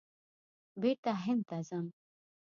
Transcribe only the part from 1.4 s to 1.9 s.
ته ځم!